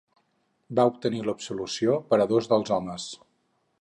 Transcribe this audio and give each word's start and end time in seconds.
Va 0.79 0.85
obtenir 0.91 1.21
l'absolució 1.27 1.99
per 2.15 2.19
a 2.21 2.27
dos 2.33 2.49
dels 2.55 2.75
homes. 2.79 3.07